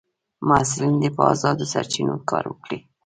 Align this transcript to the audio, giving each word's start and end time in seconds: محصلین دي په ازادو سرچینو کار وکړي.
محصلین 0.47 0.95
دي 1.01 1.09
په 1.17 1.21
ازادو 1.33 1.65
سرچینو 1.73 2.15
کار 2.29 2.43
وکړي. 2.47 2.79